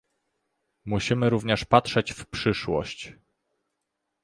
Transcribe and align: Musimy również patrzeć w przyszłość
Musimy 0.85 1.29
również 1.29 1.65
patrzeć 1.65 2.11
w 2.11 2.25
przyszłość 2.25 3.13